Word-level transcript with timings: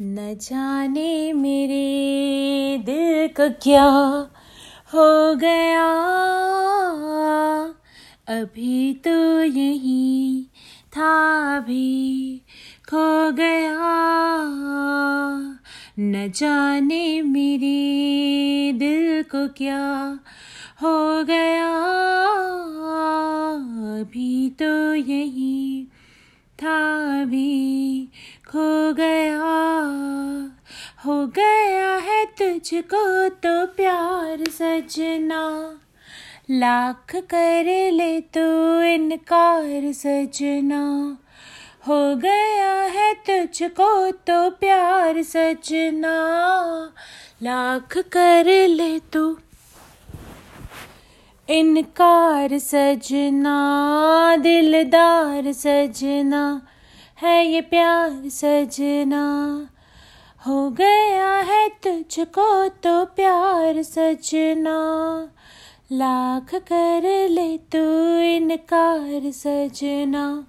न 0.00 0.36
जाने 0.40 1.32
मेरे 1.32 2.82
दिल 2.86 3.28
को 3.28 3.54
क्या 3.62 3.84
हो 4.94 5.34
गया। 5.34 5.88
अभी 8.28 8.94
तो 8.94 9.42
यही 9.42 10.44
था, 10.88 11.56
अभी 11.56 12.36
खो 12.90 13.32
गया। 13.32 13.76
न 15.98 16.32
जाने 16.34 17.22
मेरे 17.22 18.72
दिल 18.78 19.22
को 19.22 19.48
क्या 19.48 20.18
हो 20.82 21.24
गया। 21.24 21.74
अभी 24.00 24.50
तो 24.50 24.94
यही 24.94 25.84
था। 26.58 26.97
तुझको 32.68 33.28
तो 33.28 33.66
प्यार 33.66 34.50
सजना। 34.50 35.72
लाख 36.50 37.16
कर 37.16 37.90
ले 37.92 38.20
तो 38.20 38.82
इनकार 38.82 39.92
सजना। 39.92 41.18
हो 41.88 42.16
गया 42.16 42.72
है 42.72 43.14
तुझको 43.14 44.10
तो 44.10 44.50
प्यार 44.50 45.22
सजना। 45.22 46.16
लाख 47.42 47.98
कर 47.98 48.68
ले 48.68 48.98
तो 48.98 49.38
इनकार 51.48 52.58
सजना। 52.58 53.56
दिलदार 54.36 55.52
सजना, 55.52 56.62
है 57.22 57.46
ये 57.46 57.60
प्यार 57.60 58.22
सजना। 58.26 59.24
हो 60.46 60.70
गया 60.70 61.36
तुझको 62.18 62.68
तो 62.68 63.04
प्यार 63.04 63.82
सजना, 63.82 64.78
लाख 65.92 66.54
कर 66.54 67.28
ले 67.28 67.58
तू 67.58 67.82
इनकार 68.20 69.30
सजना, 69.30 70.46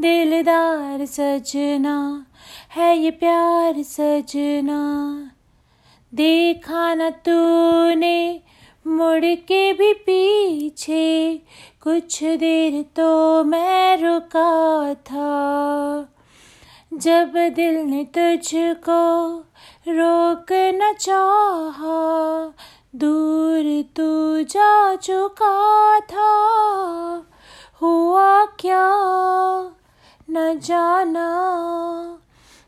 दिलदार 0.00 1.04
सजना, 1.06 2.26
है 2.70 2.98
ये 2.98 3.10
प्यार 3.10 3.82
सजना। 3.82 4.80
देखा 6.14 6.94
न 6.94 7.10
तूने, 7.10 8.40
मुड़ 8.86 9.24
के 9.24 9.72
भी 9.72 9.92
पीछे, 9.92 11.40
कुछ 11.80 12.24
देर 12.24 12.82
तो 12.96 13.44
मैं 13.44 13.96
रुका 14.02 14.94
था। 14.94 15.30
जब 16.94 17.32
दिल 17.36 17.74
ने 17.74 18.04
तुझको 18.04 19.38
रोक 19.88 20.46
न 20.52 20.94
चाहा, 21.00 22.52
दूर 22.94 23.84
तू 23.96 24.42
जा 24.42 24.96
चुका 24.96 26.00
था। 26.00 26.32
हुआ 27.82 28.44
क्या? 28.44 28.90
न 30.30 30.58
जाना। 30.58 31.28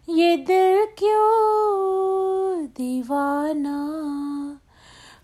ये 0.08 0.36
दिल 0.36 0.84
क्यों 0.98 2.64
दीवाना? 2.66 3.90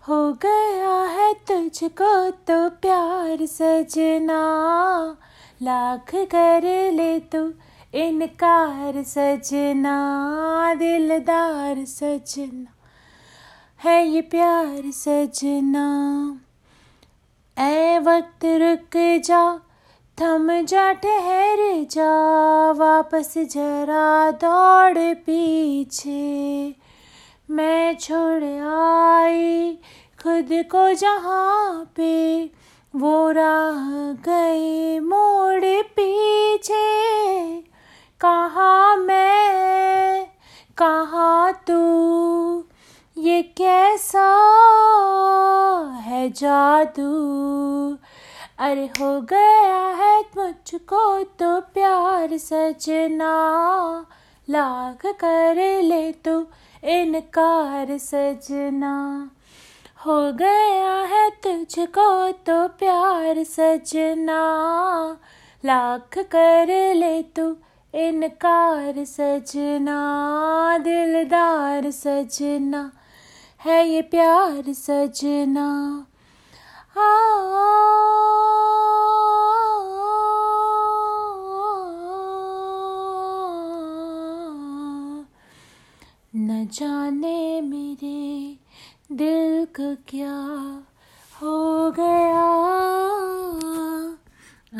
हो 0.07 0.33
गया 0.33 1.01
है 1.01 1.33
तुझको 1.33 2.29
तो 2.29 2.69
प्यार 2.69 3.45
सजना। 3.45 4.41
लाख 5.61 6.11
कर 6.15 6.91
ले 6.93 7.19
तू 7.19 7.51
इनकार 7.93 9.03
सजना, 9.03 9.97
दिलदार 10.73 11.85
सजना। 11.85 12.73
है 13.83 14.07
ये 14.07 14.21
प्यार 14.21 14.91
सजना। 14.91 15.87
ए 17.59 17.99
वक्त 17.99 18.45
रुक 18.45 19.21
जा, 19.21 19.59
थम 20.21 20.65
जा, 20.65 20.93
ठहर 20.93 21.87
जा, 21.91 22.11
वापस 22.71 23.33
जरा 23.37 24.31
दौड़ 24.31 25.13
पीछे। 25.13 26.75
मैं 27.49 27.97
छोड़ 27.97 28.43
आई 29.03 29.73
खुद 30.23 30.49
को 30.51 30.93
जहाँ 30.93 31.91
पे, 31.95 32.43
वो 32.95 33.31
राह 33.31 34.11
गए 34.13 34.99
मोड़ 34.99 35.50
कैसा 44.01 44.27
है 46.01 46.29
जादू। 46.29 47.09
अरे 48.59 48.85
हो 48.85 49.21
गया 49.21 49.81
है 49.95 50.21
मुझको 50.37 51.23
तो 51.23 51.49
प्यार 51.61 52.37
सजना। 52.37 53.33
लाख 54.49 55.05
कर 55.05 55.55
ले 55.81 56.11
तू 56.11 56.45
इनकार 56.83 57.97
सजना। 57.97 58.95
हो 60.05 60.17
गया 60.33 60.93
है 61.13 61.29
तुझको 61.29 62.31
तो 62.31 62.67
प्यार 62.67 63.43
सजना। 63.43 64.41
लाख 65.65 66.17
कर 66.17 66.93
ले 66.95 67.21
तू 67.23 67.55
इनकार 67.95 69.05
सजना। 69.05 69.99
दिलदार 70.77 71.91
सजना। 71.91 72.91
है 73.61 73.77
ये 73.87 74.01
प्यार 74.11 74.71
सजना 74.73 75.67
न 86.35 86.65
जाने 86.73 87.61
मेरे 87.61 88.57
दिल 89.15 89.65
को 89.79 89.95
क्या 90.07 90.35
हो 91.35 91.91
गया 91.91 92.47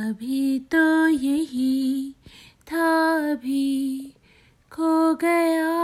अभी 0.08 0.59
तो 0.72 1.08
यही 1.08 2.12
था 2.72 2.90
अभी 3.31 4.13
खो 4.72 5.13
गया 5.16 5.81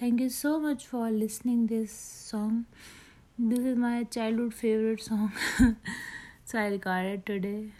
thank 0.00 0.20
you 0.20 0.28
so 0.28 0.58
much 0.58 0.86
for 0.86 1.10
listening 1.10 1.66
this 1.66 1.92
song. 1.92 2.64
This 3.38 3.60
is 3.60 3.76
my 3.76 4.04
childhood 4.04 4.54
favorite 4.54 5.02
song. 5.02 5.32
So 6.50 6.58
i 6.58 6.66
recorded 6.68 7.26
today 7.26 7.70